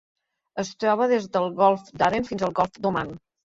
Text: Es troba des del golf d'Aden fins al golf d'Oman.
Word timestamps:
Es 0.63 0.71
troba 0.83 1.07
des 1.11 1.27
del 1.37 1.45
golf 1.61 1.93
d'Aden 2.01 2.29
fins 2.33 2.49
al 2.51 2.59
golf 2.63 2.83
d'Oman. 2.83 3.17